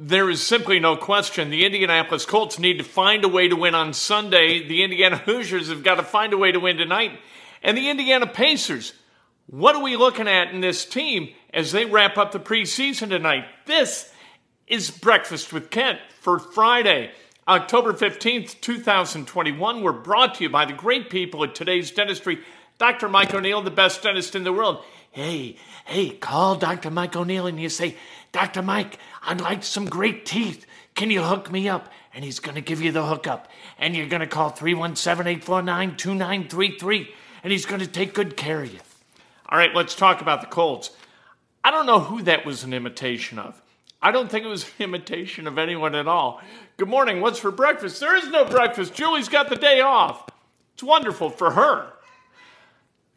There 0.00 0.30
is 0.30 0.46
simply 0.46 0.78
no 0.78 0.96
question. 0.96 1.50
The 1.50 1.66
Indianapolis 1.66 2.24
Colts 2.24 2.60
need 2.60 2.78
to 2.78 2.84
find 2.84 3.24
a 3.24 3.28
way 3.28 3.48
to 3.48 3.56
win 3.56 3.74
on 3.74 3.92
Sunday. 3.92 4.64
The 4.64 4.84
Indiana 4.84 5.16
Hoosiers 5.26 5.70
have 5.70 5.82
got 5.82 5.96
to 5.96 6.04
find 6.04 6.32
a 6.32 6.38
way 6.38 6.52
to 6.52 6.60
win 6.60 6.76
tonight. 6.76 7.18
And 7.64 7.76
the 7.76 7.90
Indiana 7.90 8.28
Pacers, 8.28 8.92
what 9.46 9.74
are 9.74 9.82
we 9.82 9.96
looking 9.96 10.28
at 10.28 10.54
in 10.54 10.60
this 10.60 10.84
team 10.84 11.30
as 11.52 11.72
they 11.72 11.84
wrap 11.84 12.16
up 12.16 12.30
the 12.30 12.38
preseason 12.38 13.08
tonight? 13.08 13.46
This 13.66 14.12
is 14.68 14.92
Breakfast 14.92 15.52
with 15.52 15.68
Kent 15.68 15.98
for 16.20 16.38
Friday, 16.38 17.10
October 17.48 17.92
15th, 17.92 18.60
2021. 18.60 19.82
We're 19.82 19.90
brought 19.90 20.36
to 20.36 20.44
you 20.44 20.48
by 20.48 20.64
the 20.64 20.74
great 20.74 21.10
people 21.10 21.42
at 21.42 21.56
today's 21.56 21.90
dentistry. 21.90 22.38
Dr. 22.78 23.08
Mike 23.08 23.34
O'Neill, 23.34 23.62
the 23.62 23.72
best 23.72 24.04
dentist 24.04 24.36
in 24.36 24.44
the 24.44 24.52
world. 24.52 24.84
Hey, 25.18 25.56
hey, 25.84 26.10
call 26.10 26.54
Dr. 26.54 26.92
Mike 26.92 27.16
O'Neill 27.16 27.48
and 27.48 27.60
you 27.60 27.68
say, 27.68 27.96
Dr. 28.30 28.62
Mike, 28.62 29.00
I'd 29.20 29.40
like 29.40 29.64
some 29.64 29.86
great 29.86 30.24
teeth. 30.24 30.64
Can 30.94 31.10
you 31.10 31.22
hook 31.22 31.50
me 31.50 31.68
up? 31.68 31.92
And 32.14 32.24
he's 32.24 32.38
going 32.38 32.54
to 32.54 32.60
give 32.60 32.80
you 32.80 32.92
the 32.92 33.04
hookup. 33.04 33.50
And 33.80 33.96
you're 33.96 34.06
going 34.06 34.20
to 34.20 34.28
call 34.28 34.50
317 34.50 35.26
849 35.26 35.96
2933. 35.96 37.12
And 37.42 37.50
he's 37.50 37.66
going 37.66 37.80
to 37.80 37.88
take 37.88 38.14
good 38.14 38.36
care 38.36 38.62
of 38.62 38.72
you. 38.72 38.78
All 39.48 39.58
right, 39.58 39.74
let's 39.74 39.96
talk 39.96 40.20
about 40.20 40.40
the 40.40 40.46
Colts. 40.46 40.90
I 41.64 41.72
don't 41.72 41.86
know 41.86 41.98
who 41.98 42.22
that 42.22 42.46
was 42.46 42.62
an 42.62 42.72
imitation 42.72 43.40
of. 43.40 43.60
I 44.00 44.12
don't 44.12 44.30
think 44.30 44.44
it 44.44 44.48
was 44.48 44.66
an 44.78 44.84
imitation 44.84 45.48
of 45.48 45.58
anyone 45.58 45.96
at 45.96 46.06
all. 46.06 46.40
Good 46.76 46.88
morning. 46.88 47.20
What's 47.20 47.40
for 47.40 47.50
breakfast? 47.50 47.98
There 47.98 48.14
is 48.14 48.28
no 48.28 48.44
breakfast. 48.44 48.94
Julie's 48.94 49.28
got 49.28 49.48
the 49.48 49.56
day 49.56 49.80
off. 49.80 50.28
It's 50.74 50.84
wonderful 50.84 51.28
for 51.28 51.50
her. 51.50 51.92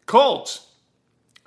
Colts, 0.06 0.66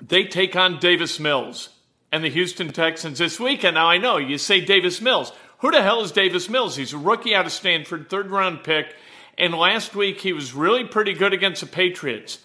they 0.01 0.25
take 0.25 0.55
on 0.55 0.79
Davis 0.79 1.19
Mills 1.19 1.69
and 2.11 2.23
the 2.23 2.29
Houston 2.29 2.71
Texans 2.71 3.19
this 3.19 3.39
weekend. 3.39 3.75
Now, 3.75 3.87
I 3.87 3.97
know 3.97 4.17
you 4.17 4.37
say 4.37 4.61
Davis 4.61 5.01
Mills. 5.01 5.31
Who 5.59 5.71
the 5.71 5.81
hell 5.81 6.01
is 6.01 6.11
Davis 6.11 6.49
Mills? 6.49 6.75
He's 6.75 6.93
a 6.93 6.97
rookie 6.97 7.35
out 7.35 7.45
of 7.45 7.51
Stanford, 7.51 8.09
third 8.09 8.29
round 8.29 8.63
pick. 8.63 8.95
And 9.37 9.53
last 9.53 9.95
week 9.95 10.21
he 10.21 10.33
was 10.33 10.53
really 10.53 10.85
pretty 10.85 11.13
good 11.13 11.33
against 11.33 11.61
the 11.61 11.67
Patriots. 11.67 12.39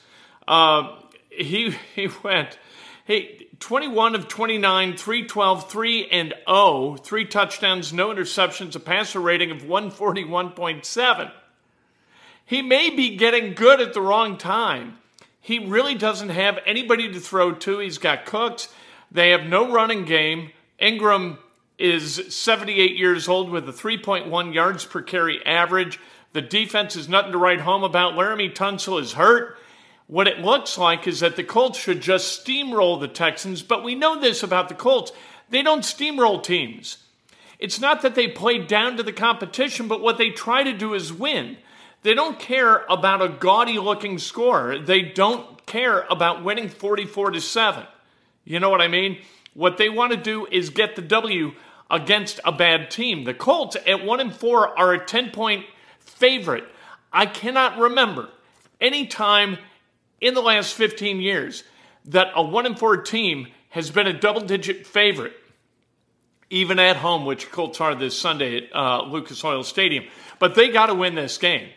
Uh, 0.47 0.97
he, 1.31 1.75
he 1.95 2.09
went, 2.23 2.59
hey, 3.05 3.49
21 3.61 4.15
of 4.15 4.27
29, 4.27 4.97
312, 4.97 5.71
3 5.71 6.09
and 6.11 6.35
0, 6.49 6.97
three 6.97 7.27
touchdowns, 7.27 7.93
no 7.93 8.09
interceptions, 8.09 8.75
a 8.75 8.81
passer 8.81 9.21
rating 9.21 9.51
of 9.51 9.59
141.7. 9.59 11.33
He 12.47 12.63
may 12.63 12.91
be 12.91 13.17
getting 13.17 13.55
good 13.55 13.81
at 13.81 13.93
the 13.93 14.01
wrong 14.01 14.39
time. 14.39 14.99
He 15.41 15.59
really 15.59 15.95
doesn't 15.95 16.29
have 16.29 16.59
anybody 16.67 17.13
to 17.13 17.21
throw 17.21 17.53
to. 17.53 17.79
He's 17.79 17.99
got 17.99 18.27
Cooks. 18.27 18.69
They 19.11 19.31
have 19.31 19.45
no 19.45 19.73
running 19.73 20.05
game. 20.05 20.51
Ingram 20.79 21.39
is 21.79 22.23
78 22.35 22.97
years 22.97 23.27
old 23.27 23.51
with 23.51 23.69
a 23.69 23.73
3.1 23.73 24.55
yards 24.55 24.85
per 24.85 25.01
carry 25.01 25.45
average. 25.47 25.99
The 26.33 26.43
defense 26.43 26.95
is 26.95 27.09
nothing 27.09 27.33
to 27.33 27.39
write 27.39 27.61
home 27.61 27.83
about. 27.83 28.15
Laremy 28.15 28.55
Tunsil 28.55 29.01
is 29.01 29.15
hurt. 29.15 29.57
What 30.07 30.29
it 30.29 30.41
looks 30.41 30.77
like 30.77 31.07
is 31.07 31.21
that 31.21 31.37
the 31.37 31.45
Colts 31.45 31.79
should 31.79 32.01
just 32.01 32.45
steamroll 32.45 33.01
the 33.01 33.09
Texans, 33.09 33.63
but 33.63 33.83
we 33.83 33.95
know 33.95 34.21
this 34.21 34.43
about 34.43 34.69
the 34.69 34.75
Colts. 34.75 35.13
They 35.49 35.63
don't 35.63 35.83
steamroll 35.83 36.43
teams. 36.43 36.99
It's 37.59 37.81
not 37.81 38.03
that 38.03 38.15
they 38.15 38.29
play 38.29 38.59
down 38.59 38.97
to 38.97 39.03
the 39.03 39.13
competition, 39.13 39.87
but 39.89 40.01
what 40.01 40.19
they 40.19 40.31
try 40.31 40.63
to 40.63 40.73
do 40.73 40.95
is 40.95 41.13
win. 41.13 41.59
They 42.03 42.15
don't 42.15 42.39
care 42.39 42.85
about 42.89 43.23
a 43.23 43.29
gaudy 43.29 43.79
looking 43.79 44.19
score. 44.19 44.79
They 44.79 45.03
don't 45.03 45.67
care 45.67 46.03
about 46.11 46.43
winning 46.43 46.69
44 46.69 47.33
to 47.33 47.41
7. 47.41 47.85
You 48.45 48.59
know 48.59 48.71
what 48.71 48.81
I 48.81 48.89
mean? 48.89 49.19
What 49.55 49.77
they 49.77 49.89
want 49.89 50.13
to 50.13 50.19
do 50.19 50.47
is 50.51 50.71
get 50.71 50.97
the 50.97 51.03
W 51.03 51.53
against 51.91 52.41
a 52.45 52.53
bad 52.53 52.91
team. 52.91 53.25
The 53.25 53.35
Colts 53.35 53.77
at 53.87 54.05
1 54.05 54.21
and 54.21 54.35
4 54.35 54.79
are 54.79 54.95
a 54.95 55.05
10 55.05 55.31
point 55.31 55.67
favorite. 55.99 56.65
I 57.13 57.27
cannot 57.27 57.79
remember 57.79 58.29
any 58.81 59.07
time 59.07 59.59
in 60.21 60.35
the 60.35 60.41
last 60.41 60.75
15 60.75 61.21
years 61.21 61.65
that 62.07 62.29
a 62.35 62.43
1 62.43 62.67
and 62.67 62.79
4 62.79 62.99
team 62.99 63.49
has 63.71 63.91
been 63.91 64.07
a 64.07 64.19
double 64.19 64.41
digit 64.41 64.87
favorite 64.87 65.35
even 66.51 66.81
at 66.81 66.97
home, 66.97 67.25
which 67.25 67.51
Colts 67.53 67.81
are 67.81 67.95
this 67.95 68.19
Sunday 68.19 68.57
at 68.57 68.75
uh, 68.75 69.03
Lucas 69.05 69.45
Oil 69.45 69.63
Stadium. 69.63 70.05
But 70.41 70.57
they 70.57 70.69
got 70.69 70.87
to 70.87 70.95
win 70.95 71.15
this 71.15 71.39
game. 71.39 71.69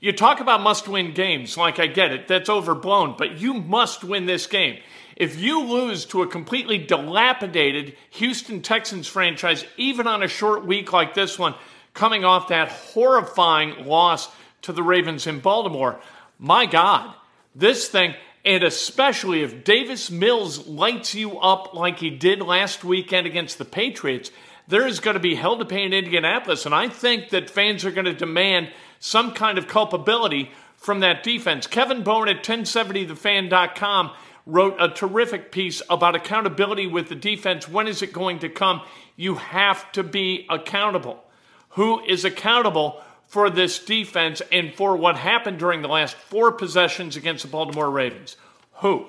You 0.00 0.12
talk 0.12 0.40
about 0.40 0.60
must 0.60 0.88
win 0.88 1.12
games, 1.14 1.56
like 1.56 1.78
I 1.78 1.86
get 1.86 2.12
it, 2.12 2.28
that's 2.28 2.50
overblown, 2.50 3.14
but 3.16 3.38
you 3.38 3.54
must 3.54 4.04
win 4.04 4.26
this 4.26 4.46
game. 4.46 4.78
If 5.16 5.40
you 5.40 5.64
lose 5.64 6.04
to 6.06 6.22
a 6.22 6.26
completely 6.26 6.76
dilapidated 6.76 7.96
Houston 8.10 8.60
Texans 8.60 9.06
franchise, 9.06 9.64
even 9.78 10.06
on 10.06 10.22
a 10.22 10.28
short 10.28 10.66
week 10.66 10.92
like 10.92 11.14
this 11.14 11.38
one, 11.38 11.54
coming 11.94 12.24
off 12.24 12.48
that 12.48 12.68
horrifying 12.68 13.86
loss 13.86 14.28
to 14.62 14.72
the 14.72 14.82
Ravens 14.82 15.26
in 15.26 15.40
Baltimore, 15.40 15.98
my 16.38 16.66
God, 16.66 17.14
this 17.54 17.88
thing, 17.88 18.14
and 18.44 18.62
especially 18.62 19.42
if 19.42 19.64
Davis 19.64 20.10
Mills 20.10 20.66
lights 20.68 21.14
you 21.14 21.38
up 21.38 21.72
like 21.72 21.98
he 21.98 22.10
did 22.10 22.42
last 22.42 22.84
weekend 22.84 23.26
against 23.26 23.56
the 23.56 23.64
Patriots, 23.64 24.30
there 24.68 24.86
is 24.86 25.00
going 25.00 25.14
to 25.14 25.20
be 25.20 25.34
hell 25.34 25.58
to 25.58 25.64
pay 25.64 25.84
in 25.84 25.92
Indianapolis. 25.92 26.66
And 26.66 26.74
I 26.74 26.88
think 26.88 27.30
that 27.30 27.50
fans 27.50 27.84
are 27.84 27.90
going 27.90 28.06
to 28.06 28.12
demand 28.12 28.70
some 28.98 29.32
kind 29.32 29.58
of 29.58 29.68
culpability 29.68 30.50
from 30.76 31.00
that 31.00 31.22
defense. 31.22 31.66
Kevin 31.66 32.02
Bowen 32.02 32.28
at 32.28 32.42
1070thefan.com 32.42 34.10
wrote 34.46 34.76
a 34.78 34.88
terrific 34.88 35.50
piece 35.50 35.82
about 35.90 36.14
accountability 36.14 36.86
with 36.86 37.08
the 37.08 37.14
defense. 37.14 37.68
When 37.68 37.88
is 37.88 38.02
it 38.02 38.12
going 38.12 38.38
to 38.40 38.48
come? 38.48 38.82
You 39.16 39.34
have 39.34 39.90
to 39.92 40.02
be 40.02 40.46
accountable. 40.48 41.24
Who 41.70 42.02
is 42.04 42.24
accountable 42.24 43.02
for 43.26 43.50
this 43.50 43.84
defense 43.84 44.40
and 44.52 44.72
for 44.72 44.96
what 44.96 45.16
happened 45.16 45.58
during 45.58 45.82
the 45.82 45.88
last 45.88 46.16
four 46.16 46.52
possessions 46.52 47.16
against 47.16 47.42
the 47.42 47.50
Baltimore 47.50 47.90
Ravens? 47.90 48.36
Who? 48.74 49.06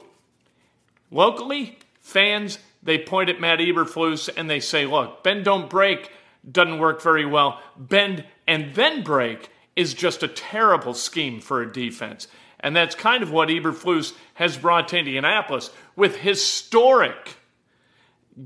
Locally, 1.12 1.78
fans, 2.02 2.58
they 2.88 2.98
point 2.98 3.30
at 3.30 3.42
Matt 3.42 3.60
Eberflus 3.60 4.30
and 4.38 4.50
they 4.50 4.62
say, 4.62 4.86
look, 4.86 5.22
bend 5.22 5.44
don't 5.44 5.70
break 5.70 6.10
doesn't 6.50 6.80
work 6.80 7.02
very 7.02 7.26
well. 7.26 7.62
Bend 7.76 8.24
and 8.48 8.74
then 8.76 9.04
break 9.04 9.50
is 9.76 9.94
just 9.94 10.24
a 10.24 10.28
terrible 10.30 10.94
scheme 10.94 11.42
for 11.42 11.62
a 11.62 11.70
defense. 11.70 12.30
And 12.62 12.74
that's 12.74 12.96
kind 12.96 13.24
of 13.24 13.30
what 13.30 13.50
Eberflus 13.50 14.14
has 14.36 14.56
brought 14.56 14.88
to 14.88 15.00
Indianapolis 15.00 15.70
with 15.98 16.16
historic 16.16 17.36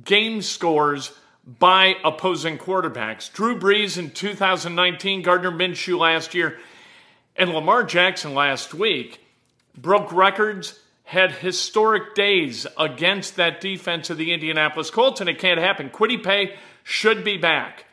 game 0.04 0.42
scores 0.42 1.12
by 1.46 1.98
opposing 2.04 2.58
quarterbacks. 2.58 3.32
Drew 3.32 3.60
Brees 3.60 3.96
in 3.96 4.10
2019, 4.10 5.22
Gardner 5.22 5.52
Minshew 5.52 6.00
last 6.00 6.34
year, 6.34 6.58
and 7.36 7.54
Lamar 7.54 7.84
Jackson 7.84 8.34
last 8.34 8.74
week 8.74 9.24
broke 9.78 10.12
records, 10.12 10.80
had 11.12 11.34
historic 11.34 12.16
days 12.16 12.66
against 12.80 13.36
that 13.36 13.60
defense 13.60 14.10
of 14.10 14.18
the 14.18 14.31
Indianapolis 14.31 14.90
Colts, 14.90 15.19
and 15.19 15.30
it 15.30 15.40
can't 15.40 15.60
happen. 15.60 15.90
Kwity 15.90 16.24
Paye 16.24 16.56
should 16.86 17.25
be 17.25 17.36
back. 17.36 17.84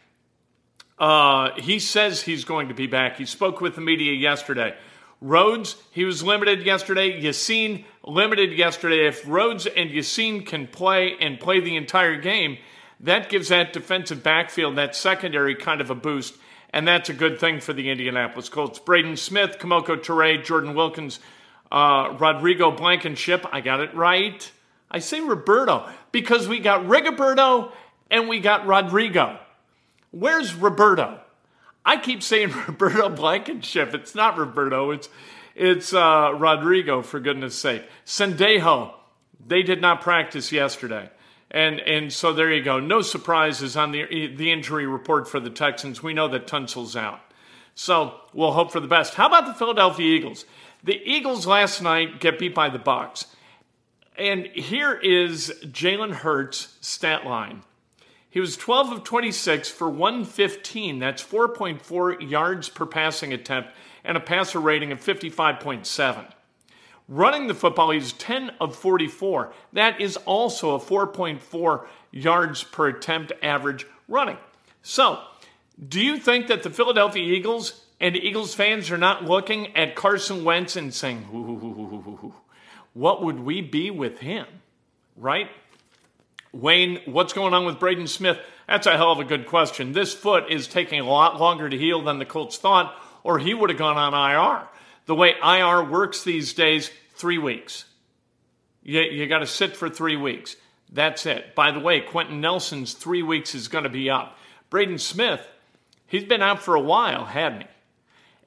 Uh, 1.01 1.51
he 1.57 1.81
says 1.81 2.23
he's 2.23 2.45
going 2.45 2.69
to 2.69 2.75
be 2.75 2.87
back. 2.87 3.17
He 3.17 3.27
spoke 3.27 3.61
with 3.61 3.75
the 3.75 3.81
media 3.81 4.13
yesterday. 4.13 4.73
Rhodes, 5.21 5.75
he 5.91 6.05
was 6.05 6.23
limited 6.23 6.65
yesterday. 6.65 7.19
Ya-Sin, 7.21 7.85
limited 8.05 8.53
yesterday. 8.53 9.09
If 9.09 9.27
Rhodes 9.27 9.67
and 9.67 9.91
Ya-Sin 9.91 10.45
can 10.45 10.69
play 10.69 11.17
and 11.21 11.41
play 11.41 11.59
the 11.59 11.75
entire 11.75 12.21
game, 12.21 12.59
that 13.01 13.29
gives 13.29 13.49
that 13.49 13.73
defensive 13.73 14.23
backfield, 14.23 14.77
that 14.77 14.95
secondary, 14.95 15.57
kind 15.57 15.81
of 15.81 15.91
a 15.91 15.97
boost. 15.97 16.37
And 16.71 16.87
that's 16.87 17.09
a 17.09 17.15
good 17.15 17.41
thing 17.41 17.59
for 17.59 17.73
the 17.73 17.91
Indianapolis 17.91 18.49
Colts. 18.49 18.79
Braden 18.79 19.17
Smith, 19.17 19.59
Kemoko 19.59 19.97
Turay, 19.97 20.45
Jordan 20.45 20.77
Wilkins, 20.77 21.19
uh, 21.71 22.17
Rodrigo 22.19 22.71
Blankenship. 22.71 23.47
I 23.53 23.61
got 23.61 23.81
it 23.81 23.95
right. 23.95 24.51
I 24.91 25.01
say 25.01 25.21
Roberto 25.21 25.89
because 26.13 26.49
we 26.49 26.61
got 26.61 26.87
Rigoberto 26.87 27.73
and 28.11 28.29
we 28.29 28.41
got 28.41 28.67
Rodrigo. 28.67 29.39
Where's 30.11 30.55
Roberto? 30.55 31.21
I 31.85 31.97
keep 31.97 32.23
saying 32.23 32.53
Roberto 32.69 33.09
Blankenship. 33.09 33.95
It's 33.95 34.15
not 34.15 34.37
Roberto. 34.39 34.91
It's 34.91 35.09
it's 35.55 35.93
uh, 35.93 36.33
Rodrigo. 36.37 37.03
For 37.03 37.21
goodness' 37.21 37.59
sake, 37.59 37.85
Sendejo. 38.07 38.95
They 39.47 39.63
did 39.63 39.81
not 39.81 40.03
practice 40.03 40.53
yesterday, 40.53 41.11
and 41.51 41.81
and 41.81 42.13
so 42.13 42.33
there 42.33 42.53
you 42.53 42.63
go. 42.63 42.81
No 42.81 43.03
surprises 43.03 43.77
on 43.77 43.93
the 43.93 44.35
the 44.35 44.53
injury 44.53 44.87
report 44.87 45.29
for 45.29 45.41
the 45.41 45.51
Texans. 45.51 46.03
We 46.03 46.15
know 46.15 46.29
that 46.29 46.47
Tunsil's 46.47 46.97
out, 46.97 47.21
so 47.75 48.21
we'll 48.35 48.53
hope 48.53 48.73
for 48.73 48.81
the 48.81 48.89
best. 48.89 49.15
How 49.15 49.27
about 49.27 49.47
the 49.47 49.55
Philadelphia 49.55 50.07
Eagles? 50.07 50.45
The 50.85 51.01
Eagles 51.05 51.47
last 51.47 51.83
night 51.83 52.21
get 52.21 52.39
beat 52.39 52.55
by 52.55 52.69
the 52.69 52.79
Bucs, 52.79 53.27
and 54.17 54.47
here 54.47 54.95
is 54.95 55.53
Jalen 55.65 56.13
Hurts' 56.13 56.77
stat 56.81 57.25
line. 57.25 57.63
He 58.31 58.41
was 58.41 58.57
12 58.57 58.93
of 58.93 59.05
26 59.05 59.69
for 59.69 59.89
115. 59.89 60.99
That's 60.99 61.23
4.4 61.23 62.31
yards 62.31 62.69
per 62.69 62.87
passing 62.87 63.33
attempt 63.33 63.71
and 64.05 64.17
a 64.17 64.21
passer 64.21 64.61
rating 64.61 64.93
of 64.93 65.01
55.7. 65.01 66.33
Running 67.09 67.47
the 67.47 67.55
football, 67.55 67.91
he's 67.91 68.13
10 68.13 68.53
of 68.61 68.77
44. 68.77 69.53
That 69.73 70.01
is 70.01 70.17
also 70.19 70.75
a 70.75 70.79
4.4 70.79 71.87
yards 72.13 72.63
per 72.65 72.89
attempt 72.89 73.33
average 73.43 73.87
running. 74.09 74.37
So, 74.83 75.21
do 75.89 76.01
you 76.01 76.19
think 76.19 76.49
that 76.49 76.63
the 76.63 76.71
Philadelphia 76.71 77.25
Eagles 77.25 77.87
and 78.01 78.17
Eagles 78.17 78.55
fans 78.55 78.91
are 78.91 78.99
not 78.99 79.25
looking 79.25 79.77
at 79.77 79.97
Carson 79.97 80.45
Wentz 80.45 80.77
and 80.77 80.95
saying, 80.95 81.23
what 82.95 83.23
would 83.23 83.41
we 83.41 83.61
be 83.61 83.91
with 83.91 84.19
him? 84.19 84.47
Right? 85.17 85.49
Wayne, 86.53 87.01
what's 87.07 87.33
going 87.33 87.55
on 87.55 87.67
with 87.67 87.81
Braden 87.81 88.07
Smith? 88.07 88.39
That's 88.67 88.87
a 88.87 88.97
hell 88.97 89.13
of 89.13 89.19
a 89.19 89.25
good 89.25 89.47
question. 89.47 89.93
This 89.93 90.15
foot 90.15 90.51
is 90.51 90.69
taking 90.69 91.01
a 91.01 91.05
lot 91.05 91.41
longer 91.41 91.69
to 91.69 91.77
heal 91.77 92.03
than 92.03 92.19
the 92.19 92.25
Colts 92.25 92.57
thought, 92.57 92.95
or 93.25 93.39
he 93.39 93.53
would 93.53 93.71
have 93.71 93.79
gone 93.79 93.97
on 93.97 94.15
IR. 94.15 94.69
The 95.07 95.15
way 95.15 95.35
IR 95.43 95.85
works 95.85 96.23
these 96.23 96.53
days, 96.55 96.91
three 97.15 97.39
weeks. 97.39 97.85
You, 98.83 99.01
you 99.01 99.27
got 99.27 99.41
to 99.41 99.47
sit 99.47 99.77
for 99.77 99.89
three 99.89 100.17
weeks. 100.17 100.57
That's 100.91 101.27
it. 101.27 101.55
By 101.55 101.73
the 101.73 101.81
way, 101.81 102.01
Quenton 102.01 102.41
Nelson's 102.41 102.95
three 102.95 103.23
weeks 103.23 103.55
is 103.55 103.69
going 103.69 103.85
to 103.85 103.91
be 103.91 104.09
up. 104.09 104.39
Braden 104.71 104.99
Smith, 104.99 105.47
he's 106.07 106.25
been 106.25 106.43
out 106.43 106.63
for 106.63 106.75
a 106.75 106.81
while, 106.81 107.25
hadn't 107.25 107.63
he? 107.63 107.69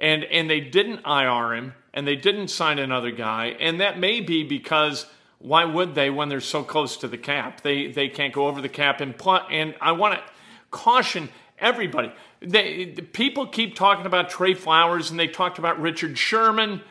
And, 0.01 0.25
and 0.25 0.50
they 0.50 0.59
didn't 0.59 1.06
IR 1.06 1.53
him, 1.53 1.74
and 1.94 2.06
they 2.06 2.18
didn't 2.18 2.50
sign 2.50 2.80
another 2.80 3.12
guy, 3.12 3.56
and 3.59 3.80
that 3.80 3.98
may 4.00 4.19
be 4.19 4.44
because– 4.44 5.06
why 5.42 5.65
would 5.65 5.95
they 5.95 6.09
when 6.09 6.30
they're 6.30 6.39
so 6.39 6.63
close 6.63 6.98
to 6.98 7.07
the 7.07 7.18
cap? 7.18 7.62
They 7.62 7.92
they 7.92 8.07
can't 8.09 8.33
go 8.33 8.48
over 8.48 8.62
the 8.62 8.69
cap 8.69 9.01
and 9.01 9.18
pl- 9.18 9.45
and 9.50 9.75
I 9.81 9.92
want 9.94 10.15
to 10.15 10.24
caution 10.69 11.30
everybody. 11.59 12.12
They, 12.42 12.86
people 12.86 13.48
keep 13.48 13.75
talking 13.75 14.06
about 14.06 14.30
Trey 14.30 14.53
Flowers 14.53 15.12
and 15.12 15.19
they 15.19 15.27
talked 15.27 15.59
about 15.59 15.80
Richard 15.80 16.18
Sherman 16.18 16.81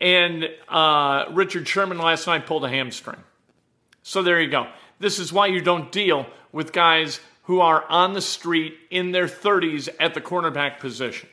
and 0.00 0.48
uh, 0.68 1.26
Richard 1.32 1.66
Sherman 1.66 1.98
last 1.98 2.26
night 2.26 2.46
pulled 2.46 2.64
a 2.64 2.68
hamstring. 2.68 3.18
So 4.02 4.22
there 4.22 4.40
you 4.40 4.50
go. 4.50 4.68
This 4.98 5.18
is 5.18 5.32
why 5.32 5.46
you 5.46 5.60
don't 5.60 5.90
deal 5.90 6.26
with 6.52 6.72
guys 6.72 7.20
who 7.44 7.60
are 7.60 7.84
on 7.88 8.12
the 8.12 8.20
street 8.20 8.76
in 8.90 9.12
their 9.12 9.26
30s 9.26 9.88
at 9.98 10.14
the 10.14 10.20
cornerback 10.20 10.78
position 10.78 11.28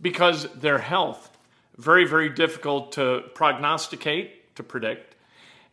because 0.00 0.46
their 0.54 0.78
health 0.78 1.30
very 1.76 2.06
very 2.06 2.28
difficult 2.28 2.92
to 2.92 3.22
prognosticate 3.34 4.54
to 4.56 4.62
predict 4.62 5.16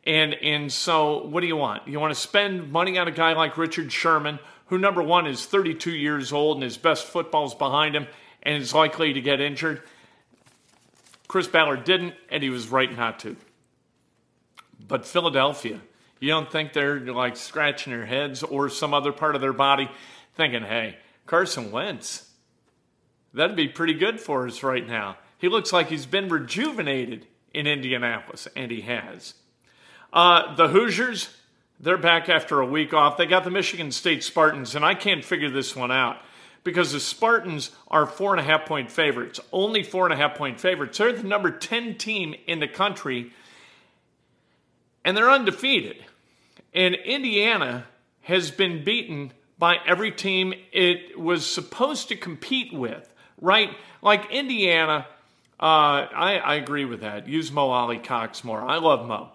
and 0.06 0.34
and 0.34 0.72
so 0.72 1.26
what 1.26 1.42
do 1.42 1.48
you 1.48 1.56
want? 1.56 1.88
You 1.88 2.00
want 2.00 2.14
to 2.14 2.20
spend 2.20 2.72
money 2.72 2.98
on 2.98 3.08
a 3.08 3.12
guy 3.12 3.34
like 3.34 3.58
Richard 3.58 3.92
Sherman, 3.92 4.40
who 4.68 4.78
number 4.78 5.02
one 5.02 5.28
is 5.28 5.46
32 5.46 5.92
years 5.92 6.34
old 6.34 6.58
and 6.58 6.64
his 6.64 6.78
best 6.78 7.06
football's 7.06 7.56
behind 7.56 7.96
him 7.96 8.08
and 8.42 8.62
is 8.62 8.74
likely 8.74 9.14
to 9.14 9.22
get 9.22 9.40
injured. 9.40 9.82
Chris 11.28 11.48
Ballard 11.48 11.86
didn't, 11.86 12.14
and 12.30 12.44
he 12.44 12.50
was 12.50 12.68
right 12.68 12.96
not 12.96 13.20
to. 13.20 13.38
But 14.86 15.08
Philadelphia, 15.08 15.80
you 16.20 16.30
don't 16.30 16.52
think 16.52 16.74
they're 16.74 17.00
like 17.00 17.38
scratching 17.38 17.94
their 17.94 18.06
heads 18.06 18.44
or 18.44 18.68
some 18.70 18.94
other 18.94 19.14
part 19.14 19.36
of 19.36 19.42
their 19.42 19.54
body 19.54 19.90
thinking, 20.36 20.64
hey, 20.64 20.98
Carson 21.26 21.72
Wentz, 21.72 22.30
that'd 23.34 23.56
be 23.56 23.68
pretty 23.68 23.94
good 23.94 24.20
for 24.20 24.48
us 24.48 24.64
right 24.64 24.88
now. 24.88 25.18
He 25.38 25.50
looks 25.50 25.74
like 25.74 25.88
he's 25.88 26.06
been 26.06 26.30
rejuvenated 26.30 27.28
in 27.54 27.68
Indianapolis, 27.68 28.48
and 28.56 28.72
he 28.72 28.82
has. 28.82 29.34
Uh, 30.12 30.56
the 30.56 30.70
Hoosiers, 30.70 31.30
they're 31.80 31.98
back 31.98 32.30
after 32.30 32.60
a 32.60 32.66
week 32.66 32.94
off. 32.94 33.18
They 33.18 33.26
got 33.26 33.44
the 33.44 33.52
Michigan 33.52 33.92
State 33.92 34.24
Spartans, 34.24 34.76
and 34.76 34.86
I 34.86 34.96
can't 34.96 35.24
figure 35.24 35.50
this 35.50 35.76
one 35.76 35.92
out 35.92 36.18
because 36.64 36.94
the 36.94 37.00
Spartans 37.00 37.72
are 37.90 38.06
four 38.06 38.32
and 38.32 38.40
a 38.40 38.44
half 38.44 38.66
point 38.66 38.90
favorites, 38.90 39.40
only 39.52 39.84
four 39.84 40.06
and 40.06 40.14
a 40.14 40.18
half 40.18 40.36
point 40.38 40.60
favorites. 40.60 40.98
They're 40.98 41.14
the 41.14 41.24
number 41.24 41.52
10 41.52 41.98
team 41.98 42.36
in 42.48 42.60
the 42.60 42.68
country, 42.68 43.32
and 45.04 45.16
they're 45.16 45.30
undefeated. 45.30 45.98
And 46.74 46.96
Indiana 46.96 47.86
has 48.22 48.50
been 48.50 48.84
beaten 48.84 49.34
by 49.60 49.78
every 49.86 50.12
team 50.12 50.54
it 50.72 51.20
was 51.20 51.46
supposed 51.46 52.08
to 52.10 52.16
compete 52.16 52.74
with, 52.74 53.13
right? 53.44 53.70
Like 54.02 54.32
Indiana, 54.32 55.06
uh, 55.60 56.10
I, 56.10 56.42
I 56.44 56.56
agree 56.56 56.86
with 56.86 57.02
that. 57.02 57.28
Use 57.28 57.52
Mo 57.52 57.70
Alie-Cox 57.70 58.44
more. 58.44 58.64
I 58.64 58.78
love 58.78 59.06
Mo 59.06 59.30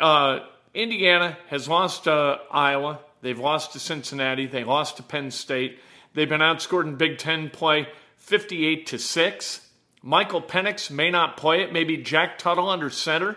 uh, 0.00 0.40
Indiana 0.72 1.38
has 1.48 1.68
lost 1.68 2.04
to 2.04 2.38
Iowa. 2.50 3.00
They've 3.22 3.38
lost 3.38 3.72
to 3.72 3.78
Cincinnati. 3.78 4.46
They 4.46 4.64
lost 4.64 4.96
to 4.98 5.02
Penn 5.02 5.30
State. 5.30 5.78
They've 6.14 6.28
been 6.28 6.40
outscored 6.40 6.84
in 6.84 6.96
Big 6.96 7.18
Ten 7.18 7.50
play 7.50 7.88
58 8.16 8.86
to 8.88 8.98
6. 8.98 9.68
Michael 10.02 10.42
Penix 10.42 10.90
may 10.90 11.10
not 11.10 11.36
play 11.36 11.62
it. 11.62 11.72
Maybe 11.72 11.96
Jack 11.96 12.38
Tuttle 12.38 12.68
under 12.68 12.90
center 12.90 13.36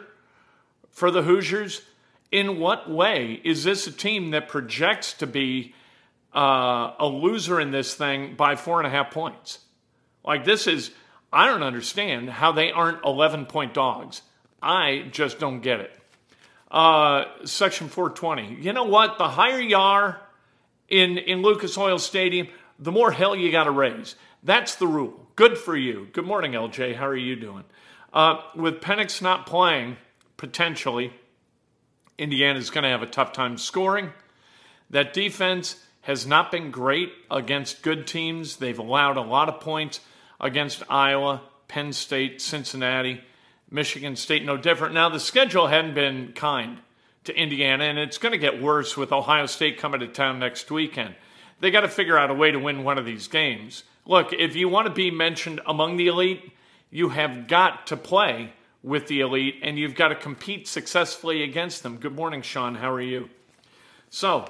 for 0.92 1.12
the 1.12 1.22
Hoosiers. 1.22 1.82
In 2.32 2.60
what 2.60 2.90
way 2.90 3.40
is 3.46 3.64
this 3.64 3.88
a 3.88 3.92
team 3.92 4.32
that 4.32 4.50
projects 4.50 5.14
to 5.14 5.28
be 5.28 5.74
uh, 6.36 6.92
a 7.00 7.08
loser 7.08 7.62
in 7.62 7.72
this 7.72 7.96
thing 7.96 8.36
by 8.36 8.58
four 8.58 8.80
and 8.80 8.88
a 8.88 8.90
half 8.90 9.12
points? 9.12 9.60
Like, 10.28 10.46
this 10.46 10.68
is, 10.68 10.92
I 11.34 11.48
don't 11.48 11.64
understand 11.64 12.30
how 12.30 12.52
they 12.52 12.72
aren't 12.72 13.04
11 13.04 13.48
point 13.48 13.74
dogs. 13.74 14.22
I 14.62 15.08
just 15.12 15.40
don't 15.40 15.62
get 15.62 15.80
it 15.80 15.98
uh, 16.72 17.26
Section 17.46 17.88
420. 17.88 18.62
You 18.62 18.74
know 18.74 18.84
what? 18.84 19.18
The 19.18 19.28
higher 19.28 19.60
you 19.60 19.78
are 19.78 20.20
in, 20.90 21.18
in 21.18 21.42
Lucas 21.42 21.78
Oil 21.78 22.00
Stadium, 22.00 22.48
the 22.80 22.92
more 22.92 23.12
hell 23.12 23.36
you 23.36 23.52
got 23.52 23.66
to 23.66 23.72
raise. 23.72 24.16
That's 24.44 24.76
the 24.76 24.88
rule. 24.88 25.28
Good 25.36 25.58
for 25.58 25.76
you. 25.76 26.08
Good 26.14 26.26
morning, 26.26 26.54
LJ. 26.54 26.96
How 26.96 27.08
are 27.08 27.16
you 27.16 27.36
doing? 27.36 27.64
Uh, 28.14 28.42
with 28.56 28.82
Penix 28.82 29.22
not 29.22 29.46
playing, 29.46 29.98
potentially, 30.38 31.14
Indiana's 32.18 32.70
going 32.70 32.84
to 32.84 32.90
have 32.90 33.04
a 33.04 33.08
tough 33.08 33.34
time 33.34 33.58
scoring. 33.58 34.12
That 34.90 35.14
defense 35.14 35.84
has 36.02 36.26
not 36.26 36.52
been 36.52 36.72
great 36.72 37.12
against 37.30 37.82
good 37.82 38.08
teams. 38.08 38.58
They've 38.58 38.80
allowed 38.80 39.18
a 39.18 39.22
lot 39.22 39.50
of 39.50 39.60
points 39.60 40.00
against 40.40 40.84
Iowa, 40.90 41.42
Penn 41.68 41.94
State, 41.94 42.42
Cincinnati. 42.42 43.22
Michigan 43.70 44.16
State 44.16 44.46
no 44.46 44.56
different. 44.56 44.94
Now, 44.94 45.10
the 45.10 45.20
schedule 45.20 45.68
hadn't 45.68 45.94
been 45.94 46.32
kind 46.34 46.78
to 47.26 47.36
Indiana, 47.36 47.84
and 47.84 48.00
it's 48.00 48.18
going 48.18 48.32
to 48.32 48.38
get 48.38 48.62
worse 48.62 48.96
with 48.96 49.12
Ohio 49.12 49.46
State 49.46 49.78
coming 49.78 50.00
to 50.00 50.08
town 50.08 50.40
next 50.40 50.72
weekend. 50.72 51.16
They 51.60 51.72
got 51.72 51.82
to 51.82 51.90
figure 51.90 52.18
out 52.18 52.32
a 52.32 52.34
way 52.34 52.52
to 52.52 52.60
win 52.60 52.84
one 52.84 52.98
of 52.98 53.06
these 53.06 53.28
games. 53.28 53.84
Look, 54.06 54.32
if 54.32 54.56
you 54.56 54.70
want 54.70 54.88
to 54.88 54.94
be 54.94 55.12
mentioned 55.12 55.60
among 55.66 55.98
the 55.98 56.08
elite, 56.08 56.52
you 56.90 57.10
have 57.10 57.48
got 57.48 57.88
to 57.88 57.98
play 57.98 58.54
with 58.84 59.08
the 59.08 59.20
elite, 59.20 59.56
and 59.62 59.78
you've 59.78 59.96
got 59.96 60.10
to 60.10 60.16
compete 60.16 60.68
successfully 60.68 61.44
against 61.44 61.84
them. 61.84 61.98
Good 61.98 62.16
morning, 62.16 62.42
Sean. 62.42 62.76
How 62.76 62.92
are 62.92 63.02
you? 63.02 63.30
So 64.10 64.46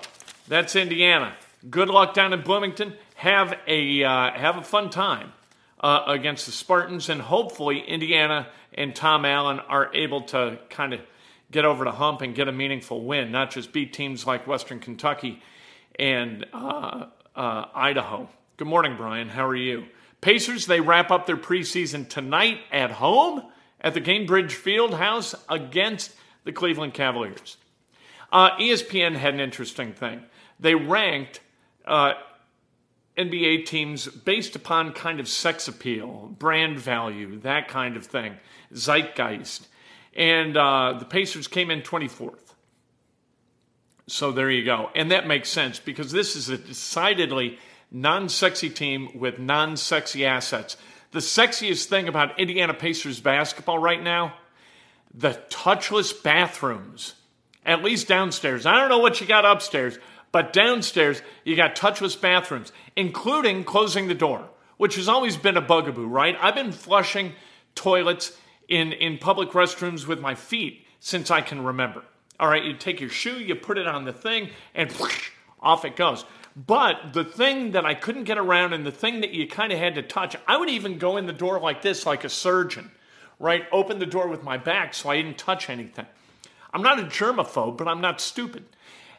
that's 0.47 0.75
Indiana. 0.75 1.33
Good 1.71 1.89
luck 1.89 2.13
down 2.13 2.33
in 2.33 2.41
Bloomington. 2.41 2.93
Have 3.15 3.57
a 3.65 4.03
uh, 4.03 4.31
have 4.33 4.57
a 4.57 4.61
fun 4.61 4.91
time 4.91 5.33
uh, 5.79 6.03
against 6.07 6.45
the 6.45 6.51
Spartans, 6.51 7.09
and 7.09 7.21
hopefully 7.21 7.79
Indiana 7.79 8.47
and 8.73 8.95
Tom 8.95 9.25
Allen 9.25 9.59
are 9.59 9.93
able 9.93 10.21
to 10.21 10.59
kind 10.69 10.93
of 10.93 11.01
get 11.51 11.65
over 11.65 11.83
the 11.83 11.91
hump 11.91 12.21
and 12.21 12.35
get 12.35 12.47
a 12.47 12.51
meaningful 12.51 13.03
win, 13.03 13.31
not 13.31 13.51
just 13.51 13.71
beat 13.71 13.93
teams 13.93 14.25
like 14.25 14.47
Western 14.47 14.79
Kentucky 14.79 15.41
and 15.97 16.45
uh, 16.53 17.05
uh 17.35 17.65
Idaho. 17.73 18.27
Good 18.57 18.67
morning, 18.67 18.95
Brian. 18.97 19.29
How 19.29 19.47
are 19.47 19.55
you? 19.55 19.85
Pacers, 20.19 20.65
they 20.65 20.81
wrap 20.81 21.11
up 21.11 21.25
their 21.25 21.37
preseason 21.37 22.09
tonight 22.09 22.59
at 22.71 22.91
home 22.91 23.43
at 23.79 23.93
the 23.93 24.01
Gainbridge 24.01 24.51
Fieldhouse 24.51 25.35
against 25.47 26.11
the 26.43 26.51
Cleveland 26.51 26.93
Cavaliers. 26.93 27.57
Uh, 28.31 28.57
ESPN 28.57 29.15
had 29.15 29.33
an 29.33 29.39
interesting 29.39 29.93
thing. 29.93 30.23
They 30.59 30.75
ranked 30.75 31.39
uh, 31.85 32.13
NBA 33.17 33.65
teams 33.65 34.07
based 34.07 34.55
upon 34.55 34.93
kind 34.93 35.19
of 35.19 35.27
sex 35.27 35.67
appeal, 35.67 36.35
brand 36.37 36.79
value, 36.79 37.39
that 37.39 37.67
kind 37.67 37.97
of 37.97 38.05
thing, 38.05 38.37
zeitgeist. 38.73 39.67
And 40.15 40.57
uh, 40.57 40.95
the 40.99 41.05
Pacers 41.05 41.47
came 41.47 41.69
in 41.71 41.81
24th. 41.81 42.53
So 44.07 44.31
there 44.31 44.49
you 44.49 44.63
go. 44.63 44.89
And 44.95 45.11
that 45.11 45.27
makes 45.27 45.49
sense 45.49 45.79
because 45.79 46.11
this 46.11 46.35
is 46.35 46.49
a 46.49 46.57
decidedly 46.57 47.59
non 47.91 48.29
sexy 48.29 48.69
team 48.69 49.09
with 49.19 49.39
non 49.39 49.77
sexy 49.77 50.25
assets. 50.25 50.77
The 51.11 51.19
sexiest 51.19 51.85
thing 51.85 52.07
about 52.07 52.39
Indiana 52.39 52.73
Pacers 52.73 53.19
basketball 53.19 53.79
right 53.79 54.01
now 54.01 54.33
the 55.13 55.39
touchless 55.49 56.13
bathrooms, 56.21 57.15
at 57.65 57.83
least 57.83 58.07
downstairs. 58.07 58.65
I 58.65 58.75
don't 58.75 58.89
know 58.89 58.99
what 58.99 59.19
you 59.19 59.25
got 59.25 59.45
upstairs, 59.45 59.97
but 60.37 60.53
downstairs 60.53 61.23
you 61.45 61.55
got 61.55 61.75
touchless 61.75 62.21
bathrooms, 62.21 62.71
including 62.95 63.63
closing 63.63 64.07
the 64.07 64.13
door, 64.13 64.47
which 64.77 64.95
has 64.95 65.09
always 65.09 65.35
been 65.35 65.57
a 65.57 65.61
bugaboo, 65.61 66.05
right? 66.05 66.37
I've 66.39 66.53
been 66.53 66.71
flushing 66.71 67.33
toilets 67.73 68.37
in, 68.67 68.93
in 68.93 69.17
public 69.17 69.49
restrooms 69.49 70.05
with 70.05 70.21
my 70.21 70.35
feet 70.35 70.85
since 70.99 71.31
I 71.31 71.41
can 71.41 71.63
remember. 71.63 72.03
All 72.39 72.47
right, 72.47 72.63
you 72.63 72.75
take 72.75 73.01
your 73.01 73.09
shoe, 73.09 73.39
you 73.39 73.55
put 73.55 73.79
it 73.79 73.87
on 73.87 74.05
the 74.05 74.13
thing, 74.13 74.51
and 74.75 74.91
whoosh, 74.91 75.31
off 75.59 75.85
it 75.85 75.95
goes. 75.95 76.23
But 76.55 77.13
the 77.13 77.23
thing 77.23 77.71
that 77.71 77.83
I 77.83 77.95
couldn't 77.95 78.25
get 78.25 78.37
around 78.37 78.73
and 78.73 78.85
the 78.85 78.91
thing 78.91 79.21
that 79.21 79.31
you 79.31 79.47
kind 79.47 79.73
of 79.73 79.79
had 79.79 79.95
to 79.95 80.03
touch, 80.03 80.35
I 80.47 80.57
would 80.57 80.69
even 80.69 80.99
go 80.99 81.17
in 81.17 81.25
the 81.25 81.33
door 81.33 81.59
like 81.59 81.81
this, 81.81 82.05
like 82.05 82.23
a 82.23 82.29
surgeon, 82.29 82.91
right? 83.39 83.65
Open 83.71 83.97
the 83.97 84.05
door 84.05 84.27
with 84.27 84.43
my 84.43 84.57
back 84.57 84.93
so 84.93 85.09
I 85.09 85.19
didn't 85.19 85.39
touch 85.39 85.67
anything. 85.67 86.05
I'm 86.71 86.83
not 86.83 86.99
a 86.99 87.05
germaphobe, 87.05 87.75
but 87.75 87.87
I'm 87.87 88.01
not 88.01 88.21
stupid. 88.21 88.65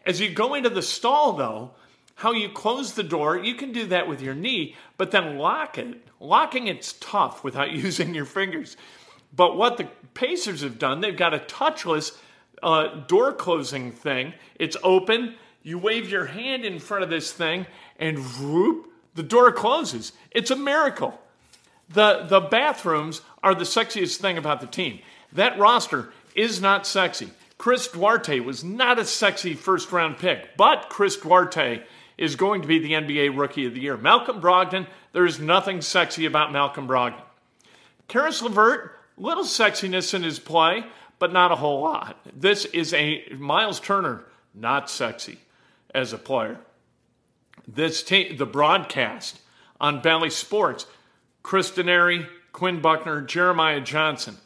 As 0.08 0.20
you 0.20 0.30
go 0.30 0.54
into 0.54 0.70
the 0.70 0.82
stall, 0.82 1.34
though, 1.34 1.72
how 2.14 2.32
you 2.32 2.48
close 2.48 2.94
the 2.94 3.02
door, 3.02 3.36
you 3.36 3.54
can 3.54 3.72
do 3.72 3.86
that 3.88 4.08
with 4.08 4.22
your 4.22 4.34
knee, 4.34 4.74
but 4.96 5.10
then 5.10 5.36
lock 5.36 5.76
it. 5.76 6.02
Locking 6.18 6.66
it's 6.66 6.94
tough 6.94 7.44
without 7.44 7.70
using 7.84 8.14
your 8.14 8.24
fingers. 8.24 8.78
But 9.36 9.58
what 9.58 9.76
the 9.76 9.86
Pacers 10.14 10.62
have 10.62 10.78
done, 10.78 11.02
they've 11.02 11.14
got 11.14 11.34
a 11.34 11.38
touchless 11.38 12.16
uh, 12.62 13.02
door 13.06 13.34
closing 13.34 13.92
thing. 13.92 14.32
It's 14.58 14.78
open 14.82 15.34
you 15.62 15.76
wave 15.76 16.08
your 16.08 16.24
hand 16.24 16.64
in 16.64 16.78
front 16.78 17.04
of 17.04 17.10
this 17.10 17.30
thing, 17.30 17.66
and 17.98 18.18
whoop, 18.18 18.90
the 19.14 19.22
door 19.22 19.52
closes. 19.52 20.12
It's 20.30 20.50
a 20.50 20.56
miracle. 20.56 21.20
The, 21.90 22.24
the 22.26 22.40
bathrooms 22.40 23.20
are 23.42 23.54
the 23.54 23.64
sexiest 23.64 24.16
thing 24.16 24.38
about 24.38 24.62
the 24.62 24.66
team. 24.66 25.00
That 25.34 25.58
roster 25.58 26.10
is 26.34 26.62
not 26.62 26.86
sexy. 26.86 27.28
Chris 27.58 27.88
Duarte 27.88 28.38
was 28.40 28.62
not 28.62 29.00
a 29.00 29.04
sexy 29.04 29.54
first 29.54 29.90
round 29.90 30.18
pick, 30.18 30.56
but 30.56 30.88
Chris 30.88 31.16
Duarte 31.16 31.82
is 32.16 32.36
going 32.36 32.62
to 32.62 32.68
be 32.68 32.78
the 32.78 32.92
NBA 32.92 33.36
Rookie 33.36 33.66
of 33.66 33.74
the 33.74 33.80
Year. 33.80 33.96
Malcolm 33.96 34.40
Brogdon, 34.40 34.86
there 35.12 35.26
is 35.26 35.40
nothing 35.40 35.82
sexy 35.82 36.24
about 36.24 36.52
Malcolm 36.52 36.86
Brogdon. 36.86 37.20
Caris 38.06 38.42
LeVert, 38.42 38.92
little 39.16 39.44
sexiness 39.44 40.14
in 40.14 40.22
his 40.22 40.38
play, 40.38 40.84
but 41.18 41.32
not 41.32 41.52
a 41.52 41.56
whole 41.56 41.82
lot. 41.82 42.18
This 42.32 42.64
is 42.66 42.94
a 42.94 43.24
Miles 43.36 43.80
Turner, 43.80 44.24
not 44.54 44.88
sexy 44.88 45.38
as 45.94 46.12
a 46.12 46.18
player. 46.18 46.58
This 47.66 48.02
the 48.02 48.48
broadcast 48.50 49.40
on 49.80 50.00
Bally 50.00 50.30
Sports, 50.30 50.86
Chris 51.42 51.70
Denari, 51.70 52.26
Quinn 52.52 52.80
Buckner, 52.80 53.20
Jeremiah 53.20 53.80
Johnson. 53.80 54.36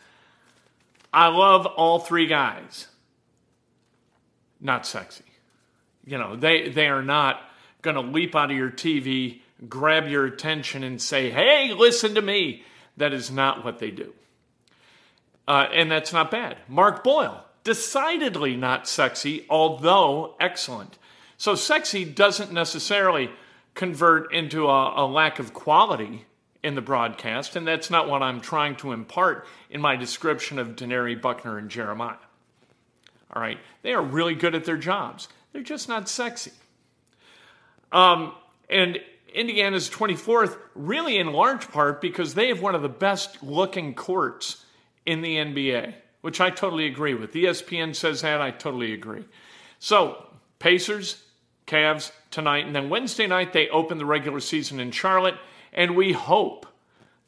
I 1.12 1.28
love 1.28 1.66
all 1.66 1.98
three 1.98 2.26
guys. 2.26 2.88
Not 4.62 4.86
sexy. 4.86 5.24
You 6.06 6.18
know, 6.18 6.36
they, 6.36 6.68
they 6.68 6.86
are 6.86 7.02
not 7.02 7.42
going 7.82 7.96
to 7.96 8.00
leap 8.00 8.34
out 8.36 8.50
of 8.50 8.56
your 8.56 8.70
TV, 8.70 9.40
grab 9.68 10.08
your 10.08 10.24
attention, 10.24 10.84
and 10.84 11.02
say, 11.02 11.30
hey, 11.30 11.74
listen 11.76 12.14
to 12.14 12.22
me. 12.22 12.64
That 12.96 13.12
is 13.12 13.30
not 13.30 13.64
what 13.64 13.78
they 13.78 13.90
do. 13.90 14.14
Uh, 15.48 15.66
and 15.72 15.90
that's 15.90 16.12
not 16.12 16.30
bad. 16.30 16.58
Mark 16.68 17.02
Boyle, 17.02 17.44
decidedly 17.64 18.56
not 18.56 18.86
sexy, 18.86 19.44
although 19.50 20.36
excellent. 20.38 20.98
So 21.36 21.56
sexy 21.56 22.04
doesn't 22.04 22.52
necessarily 22.52 23.30
convert 23.74 24.32
into 24.32 24.68
a, 24.68 25.04
a, 25.04 25.06
lack 25.06 25.38
of 25.38 25.52
quality 25.52 26.26
in 26.62 26.74
the 26.76 26.82
broadcast, 26.82 27.56
and 27.56 27.66
that's 27.66 27.90
not 27.90 28.08
what 28.08 28.22
I'm 28.22 28.40
trying 28.40 28.76
to 28.76 28.92
impart 28.92 29.46
in 29.70 29.80
my 29.80 29.96
description 29.96 30.58
of 30.58 30.76
Denari, 30.76 31.20
Buckner, 31.20 31.58
and 31.58 31.68
Jeremiah. 31.68 32.16
All 33.32 33.40
right, 33.40 33.58
they 33.82 33.92
are 33.92 34.02
really 34.02 34.34
good 34.34 34.54
at 34.54 34.64
their 34.64 34.76
jobs. 34.76 35.28
They're 35.52 35.62
just 35.62 35.88
not 35.88 36.08
sexy. 36.08 36.52
Um, 37.90 38.34
and 38.68 38.98
Indiana's 39.34 39.88
24th, 39.88 40.58
really 40.74 41.18
in 41.18 41.32
large 41.32 41.70
part 41.70 42.00
because 42.00 42.34
they 42.34 42.48
have 42.48 42.60
one 42.60 42.74
of 42.74 42.82
the 42.82 42.88
best 42.88 43.42
looking 43.42 43.94
courts 43.94 44.64
in 45.06 45.22
the 45.22 45.36
NBA, 45.36 45.94
which 46.20 46.40
I 46.40 46.50
totally 46.50 46.86
agree 46.86 47.14
with. 47.14 47.32
ESPN 47.32 47.94
says 47.94 48.22
that, 48.22 48.40
I 48.40 48.50
totally 48.50 48.92
agree. 48.92 49.24
So, 49.78 50.26
Pacers, 50.58 51.22
Cavs 51.66 52.12
tonight. 52.30 52.66
And 52.66 52.74
then 52.74 52.88
Wednesday 52.88 53.26
night, 53.26 53.52
they 53.52 53.68
open 53.68 53.98
the 53.98 54.04
regular 54.04 54.40
season 54.40 54.80
in 54.80 54.90
Charlotte. 54.90 55.36
And 55.72 55.96
we 55.96 56.12
hope 56.12 56.66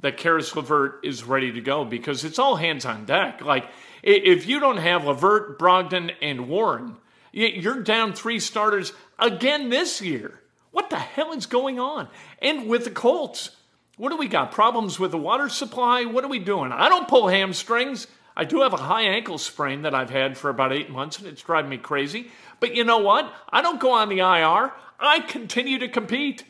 that 0.05 0.19
Caris 0.19 0.55
LeVert 0.55 1.01
is 1.03 1.25
ready 1.25 1.51
to 1.53 1.63
go 1.63 1.83
because 1.83 2.25
it's 2.25 2.39
all 2.39 2.57
hands 2.57 2.85
on 2.85 3.07
deck. 3.07 3.41
Like, 3.41 3.67
if 4.03 4.47
you 4.47 4.61
don't 4.61 4.77
have 4.77 5.07
LeVert, 5.07 5.59
Brogdon, 5.59 6.13
and 6.21 6.47
Warren, 6.47 6.99
you're 7.33 7.83
down 7.83 8.13
three 8.13 8.39
starters 8.39 8.93
again 9.19 9.71
this 9.71 10.03
year. 10.03 10.41
What 10.73 10.91
the 10.91 10.99
hell 10.99 11.33
is 11.33 11.47
going 11.47 11.81
on? 11.81 12.09
And 12.43 12.69
with 12.69 12.85
the 12.85 12.91
Colts, 12.91 13.53
what 13.97 14.11
do 14.11 14.19
we 14.19 14.29
got? 14.29 14.53
Problems 14.53 15.01
with 15.01 15.11
the 15.11 15.17
water 15.17 15.49
supply? 15.49 16.05
What 16.05 16.23
are 16.23 16.29
we 16.29 16.39
doing? 16.39 16.71
I 16.71 16.91
don't 16.91 17.09
pull 17.09 17.29
hamstrings. 17.29 18.07
I 18.37 18.45
do 18.45 18.61
have 18.61 18.75
a 18.75 18.77
high 18.77 19.05
ankle 19.05 19.39
sprain 19.39 19.83
that 19.83 19.95
I've 19.95 20.11
had 20.11 20.37
for 20.37 20.51
about 20.51 20.75
eight 20.75 20.91
months, 20.91 21.19
and 21.19 21.27
it's 21.29 21.41
driving 21.41 21.71
me 21.71 21.79
crazy. 21.79 22.31
But 22.61 22.75
you 22.75 22.85
know 22.85 22.99
what? 22.99 23.33
I 23.49 23.63
don't 23.63 23.81
go 23.81 23.93
on 23.93 24.11
the 24.11 24.19
IR. 24.19 24.71
I 25.01 25.21
continue 25.21 25.79
to 25.79 25.89
compete. 25.89 26.45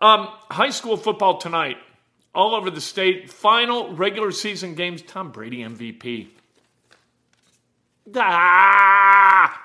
Um, 0.00 0.26
high 0.50 0.70
school 0.70 0.96
football 0.96 1.38
tonight, 1.38 1.76
all 2.34 2.54
over 2.54 2.70
the 2.70 2.80
state. 2.80 3.30
Final 3.30 3.94
regular 3.94 4.30
season 4.30 4.74
games. 4.74 5.02
Tom 5.02 5.30
Brady 5.30 5.58
MVP. 5.58 6.28
Ah! 8.16 9.62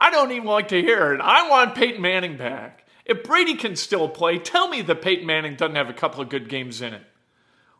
I 0.00 0.10
don't 0.10 0.32
even 0.32 0.46
like 0.46 0.68
to 0.68 0.80
hear 0.80 1.12
it. 1.12 1.20
I 1.20 1.48
want 1.48 1.74
Peyton 1.74 2.00
Manning 2.00 2.36
back. 2.36 2.84
If 3.04 3.24
Brady 3.24 3.54
can 3.54 3.74
still 3.74 4.08
play, 4.08 4.38
tell 4.38 4.68
me 4.68 4.82
that 4.82 5.02
Peyton 5.02 5.26
Manning 5.26 5.56
doesn't 5.56 5.76
have 5.76 5.88
a 5.88 5.94
couple 5.94 6.20
of 6.20 6.28
good 6.28 6.48
games 6.48 6.80
in 6.82 6.94
it. 6.94 7.02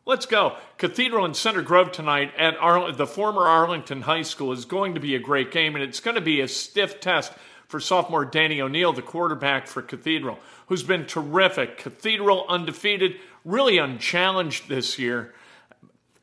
Let's 0.06 0.26
go. 0.26 0.56
Cathedral 0.78 1.26
in 1.26 1.34
Center 1.34 1.60
Grove 1.60 1.92
tonight 1.92 2.32
at 2.38 2.54
the 2.96 3.06
former 3.06 3.42
Arlington 3.42 4.02
High 4.02 4.22
School 4.22 4.52
is 4.52 4.64
going 4.64 4.94
to 4.94 5.00
be 5.00 5.14
a 5.14 5.18
great 5.18 5.50
game, 5.50 5.74
and 5.74 5.84
it's 5.84 6.00
going 6.00 6.14
to 6.14 6.22
be 6.22 6.40
a 6.40 6.48
stiff 6.48 6.98
test 6.98 7.32
for 7.68 7.78
sophomore 7.78 8.24
Danny 8.24 8.60
O'Neill, 8.60 8.94
the 8.94 9.02
quarterback 9.02 9.66
for 9.66 9.82
Cathedral, 9.82 10.38
who's 10.66 10.82
been 10.82 11.04
terrific. 11.04 11.76
Cathedral 11.76 12.46
undefeated, 12.48 13.16
really 13.44 13.78
unchallenged 13.78 14.68
this 14.68 14.98
year. 14.98 15.34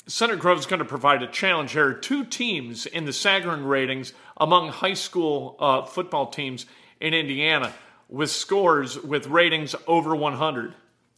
Center 0.08 0.36
Grove 0.36 0.60
is 0.60 0.66
going 0.66 0.80
to 0.80 0.86
provide 0.86 1.24
a 1.24 1.28
challenge. 1.28 1.74
There 1.74 1.86
are 1.86 1.94
two 1.94 2.26
teams 2.26 2.86
in 2.86 3.06
the 3.06 3.12
Sagarin 3.12 3.68
ratings 3.68 4.14
among 4.38 4.70
high 4.70 4.94
school 4.94 5.56
uh, 5.60 5.84
football 5.84 6.28
teams 6.28 6.66
in 7.00 7.14
Indiana 7.14 7.74
with 8.10 8.32
scores 8.32 9.00
with 9.00 9.28
ratings 9.28 9.76
over 9.88 10.16
100. 10.16 10.74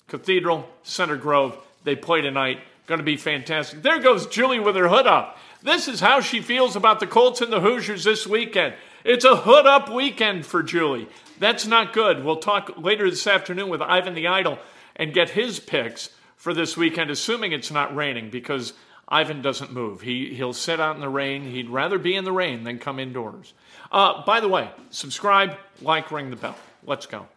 Cathedral, 0.07 0.69
Center 0.83 1.17
Grove. 1.17 1.57
They 1.83 1.95
play 1.95 2.21
tonight. 2.21 2.59
Going 2.85 2.99
to 2.99 3.03
be 3.03 3.17
fantastic. 3.17 3.81
There 3.81 3.99
goes 3.99 4.27
Julie 4.27 4.59
with 4.59 4.75
her 4.77 4.87
hood 4.87 5.07
up. 5.07 5.37
This 5.61 5.89
is 5.89 5.99
how 5.99 6.21
she 6.21 6.39
feels 6.39 6.77
about 6.77 7.01
the 7.01 7.07
Colts 7.07 7.41
and 7.41 7.51
the 7.51 7.59
Hoosiers 7.59 8.05
this 8.05 8.25
weekend. 8.25 8.73
It's 9.07 9.23
a 9.23 9.37
hood 9.37 9.65
up 9.65 9.89
weekend 9.89 10.45
for 10.45 10.61
Julie. 10.61 11.07
That's 11.39 11.65
not 11.65 11.93
good. 11.93 12.25
We'll 12.25 12.41
talk 12.41 12.77
later 12.77 13.09
this 13.09 13.25
afternoon 13.25 13.69
with 13.69 13.81
Ivan 13.81 14.15
the 14.15 14.27
Idol 14.27 14.59
and 14.97 15.13
get 15.13 15.29
his 15.29 15.61
picks 15.61 16.09
for 16.35 16.53
this 16.53 16.75
weekend, 16.75 17.09
assuming 17.09 17.53
it's 17.53 17.71
not 17.71 17.95
raining, 17.95 18.29
because 18.29 18.73
Ivan 19.07 19.41
doesn't 19.41 19.71
move. 19.71 20.01
He, 20.01 20.35
he'll 20.35 20.51
sit 20.51 20.81
out 20.81 20.95
in 20.95 21.01
the 21.01 21.07
rain. 21.07 21.49
He'd 21.49 21.69
rather 21.69 21.97
be 21.97 22.17
in 22.17 22.25
the 22.25 22.33
rain 22.33 22.65
than 22.65 22.79
come 22.79 22.99
indoors. 22.99 23.53
Uh, 23.93 24.25
by 24.25 24.41
the 24.41 24.49
way, 24.49 24.69
subscribe, 24.89 25.55
like, 25.81 26.11
ring 26.11 26.29
the 26.29 26.35
bell. 26.35 26.57
Let's 26.83 27.05
go. 27.05 27.27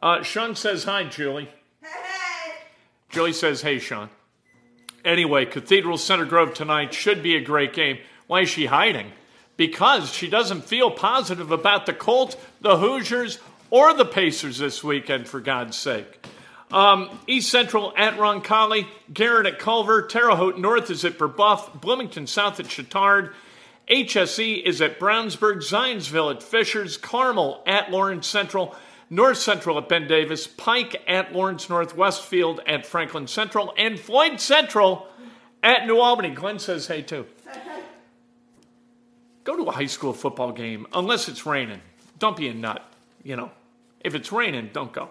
Uh, 0.00 0.22
Sean 0.22 0.54
says 0.54 0.84
hi, 0.84 1.02
Julie. 1.02 1.48
Hey. 1.82 2.52
Julie 3.08 3.32
says, 3.32 3.62
hey, 3.62 3.80
Sean. 3.80 4.10
Anyway, 5.04 5.44
Cathedral 5.44 5.98
Center 5.98 6.24
Grove 6.24 6.54
tonight 6.54 6.94
should 6.94 7.20
be 7.20 7.34
a 7.34 7.40
great 7.40 7.72
game. 7.72 7.98
Why 8.28 8.42
is 8.42 8.48
she 8.48 8.66
hiding? 8.66 9.10
Because 9.56 10.12
she 10.12 10.28
doesn't 10.28 10.64
feel 10.64 10.90
positive 10.90 11.50
about 11.50 11.86
the 11.86 11.94
Colts, 11.94 12.36
the 12.60 12.76
Hoosiers, 12.76 13.38
or 13.70 13.94
the 13.94 14.04
Pacers 14.04 14.58
this 14.58 14.84
weekend, 14.84 15.28
for 15.28 15.40
God's 15.40 15.76
sake. 15.76 16.26
Um, 16.70 17.20
East 17.26 17.50
Central 17.50 17.92
at 17.96 18.14
Roncalli, 18.14 18.86
Garrett 19.12 19.46
at 19.46 19.58
Culver, 19.58 20.02
Terre 20.02 20.34
Haute 20.34 20.58
North 20.58 20.90
is 20.90 21.04
at 21.04 21.16
Brebeuf, 21.16 21.80
Bloomington 21.80 22.26
South 22.26 22.58
at 22.58 22.66
Chittard, 22.66 23.32
HSE 23.88 24.64
is 24.64 24.80
at 24.80 24.98
Brownsburg, 24.98 25.58
Zionsville 25.58 26.34
at 26.34 26.42
Fishers, 26.42 26.96
Carmel 26.96 27.62
at 27.66 27.92
Lawrence 27.92 28.26
Central, 28.26 28.74
North 29.08 29.38
Central 29.38 29.78
at 29.78 29.88
Ben 29.88 30.08
Davis, 30.08 30.48
Pike 30.48 31.00
at 31.06 31.32
Lawrence 31.32 31.70
North, 31.70 31.96
Westfield 31.96 32.60
at 32.66 32.84
Franklin 32.84 33.28
Central, 33.28 33.72
and 33.78 34.00
Floyd 34.00 34.40
Central 34.40 35.06
at 35.62 35.86
New 35.86 36.00
Albany. 36.00 36.30
Glenn 36.30 36.58
says 36.58 36.88
hey 36.88 37.02
too. 37.02 37.26
Go 39.46 39.56
to 39.56 39.62
a 39.62 39.72
high 39.72 39.86
school 39.86 40.12
football 40.12 40.50
game 40.50 40.88
unless 40.92 41.28
it's 41.28 41.46
raining. 41.46 41.80
Don't 42.18 42.36
be 42.36 42.48
a 42.48 42.54
nut. 42.54 42.82
You 43.22 43.36
know, 43.36 43.52
if 44.00 44.16
it's 44.16 44.32
raining, 44.32 44.70
don't 44.72 44.92
go. 44.92 45.08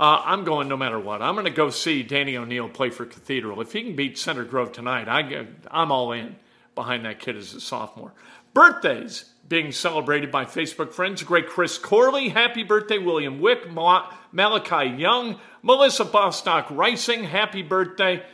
Uh, 0.00 0.20
I'm 0.24 0.42
going 0.42 0.66
no 0.66 0.76
matter 0.76 0.98
what. 0.98 1.22
I'm 1.22 1.34
going 1.34 1.44
to 1.44 1.52
go 1.52 1.70
see 1.70 2.02
Danny 2.02 2.36
O'Neill 2.36 2.68
play 2.68 2.90
for 2.90 3.06
Cathedral. 3.06 3.60
If 3.60 3.72
he 3.72 3.84
can 3.84 3.94
beat 3.94 4.18
Center 4.18 4.42
Grove 4.42 4.72
tonight, 4.72 5.08
I, 5.08 5.46
I'm 5.70 5.92
all 5.92 6.10
in 6.10 6.34
behind 6.74 7.04
that 7.04 7.20
kid 7.20 7.36
as 7.36 7.54
a 7.54 7.60
sophomore. 7.60 8.12
Birthdays 8.52 9.26
being 9.48 9.70
celebrated 9.70 10.32
by 10.32 10.44
Facebook 10.44 10.92
friends. 10.92 11.22
Great 11.22 11.48
Chris 11.48 11.78
Corley, 11.78 12.30
happy 12.30 12.64
birthday. 12.64 12.98
William 12.98 13.40
Wick, 13.40 13.70
Ma- 13.70 14.10
Malachi 14.32 14.96
Young, 14.96 15.38
Melissa 15.62 16.04
Bostock 16.04 16.66
Rising. 16.68 17.22
happy 17.22 17.62
birthday. 17.62 18.24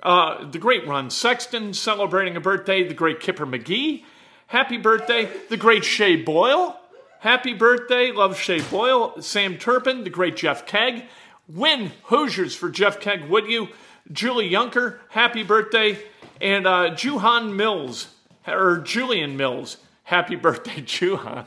Uh, 0.00 0.48
the 0.48 0.58
great 0.58 0.86
Ron 0.86 1.10
Sexton 1.10 1.74
celebrating 1.74 2.36
a 2.36 2.40
birthday. 2.40 2.86
The 2.86 2.94
great 2.94 3.18
Kipper 3.18 3.46
McGee, 3.46 4.04
happy 4.46 4.78
birthday. 4.78 5.30
The 5.48 5.56
great 5.56 5.84
Shay 5.84 6.16
Boyle, 6.16 6.78
Happy 7.26 7.54
birthday, 7.54 8.12
love 8.12 8.38
Shay 8.38 8.60
Boyle, 8.60 9.20
Sam 9.20 9.56
Turpin, 9.56 10.04
the 10.04 10.10
great 10.10 10.36
Jeff 10.36 10.64
Kegg. 10.64 11.06
Win 11.48 11.90
Hoosiers 12.04 12.54
for 12.54 12.70
Jeff 12.70 13.00
Kegg, 13.00 13.28
would 13.28 13.48
you? 13.48 13.68
Julie 14.12 14.48
Yunker, 14.48 14.98
happy 15.08 15.42
birthday. 15.42 15.98
And 16.40 16.68
uh, 16.68 16.90
Juhan 16.90 17.56
Mills, 17.56 18.14
or 18.46 18.78
Julian 18.78 19.36
Mills, 19.36 19.78
happy 20.04 20.36
birthday, 20.36 20.82
Juhan. 20.82 21.46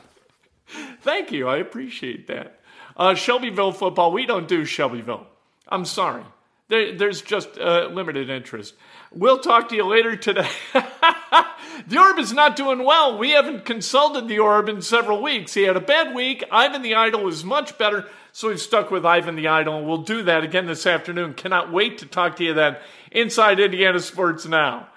Thank 1.00 1.32
you, 1.32 1.48
I 1.48 1.56
appreciate 1.56 2.26
that. 2.26 2.60
Uh, 2.96 3.14
Shelbyville 3.14 3.72
football, 3.72 4.12
we 4.12 4.26
don't 4.26 4.48
do 4.48 4.64
Shelbyville. 4.64 5.26
I'm 5.68 5.84
sorry. 5.84 6.24
There, 6.68 6.94
there's 6.94 7.22
just 7.22 7.58
uh, 7.58 7.88
limited 7.90 8.28
interest. 8.28 8.74
We'll 9.12 9.38
talk 9.38 9.70
to 9.70 9.76
you 9.76 9.84
later 9.84 10.14
today. 10.16 10.50
the 11.86 11.98
Orb 11.98 12.18
is 12.18 12.32
not 12.32 12.56
doing 12.56 12.84
well. 12.84 13.16
We 13.18 13.30
haven't 13.30 13.64
consulted 13.64 14.28
the 14.28 14.38
Orb 14.38 14.68
in 14.68 14.82
several 14.82 15.22
weeks. 15.22 15.54
He 15.54 15.62
had 15.62 15.76
a 15.76 15.80
bad 15.80 16.14
week. 16.14 16.44
Ivan 16.50 16.82
the 16.82 16.94
Idol 16.94 17.28
is 17.28 17.44
much 17.44 17.78
better, 17.78 18.08
so 18.32 18.48
we've 18.48 18.60
stuck 18.60 18.90
with 18.90 19.06
Ivan 19.06 19.36
the 19.36 19.48
Idol, 19.48 19.78
and 19.78 19.86
we'll 19.86 19.98
do 19.98 20.22
that 20.22 20.44
again 20.44 20.66
this 20.66 20.86
afternoon. 20.86 21.34
Cannot 21.34 21.72
wait 21.72 21.98
to 21.98 22.06
talk 22.06 22.36
to 22.36 22.44
you 22.44 22.54
then 22.54 22.76
inside 23.10 23.60
Indiana 23.60 24.00
Sports 24.00 24.46
Now. 24.46 24.88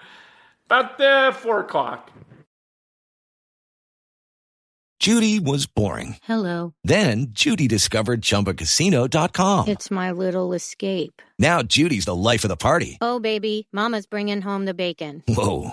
About 0.66 1.00
uh, 1.00 1.32
4 1.32 1.60
o'clock. 1.60 2.10
Judy 5.04 5.38
was 5.38 5.66
boring. 5.66 6.16
Hello. 6.22 6.72
Then 6.82 7.26
Judy 7.32 7.68
discovered 7.68 8.22
ChumbaCasino.com. 8.22 9.68
It's 9.68 9.90
my 9.90 10.12
little 10.12 10.54
escape. 10.54 11.20
Now 11.38 11.60
Judy's 11.62 12.06
the 12.06 12.14
life 12.14 12.42
of 12.42 12.48
the 12.48 12.56
party. 12.56 12.96
Oh, 13.02 13.20
baby, 13.20 13.68
mama's 13.70 14.06
bringing 14.06 14.40
home 14.40 14.64
the 14.64 14.72
bacon. 14.72 15.22
Whoa, 15.28 15.72